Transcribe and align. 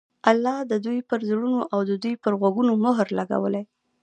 الله 0.31 0.57
د 0.71 0.73
دوى 0.85 0.99
پر 1.09 1.19
زړونو 1.29 1.61
او 1.73 1.79
د 1.89 1.91
دوى 2.03 2.15
په 2.23 2.29
غوږونو 2.39 2.73
مهر 2.85 3.07
لګولى 3.19 3.61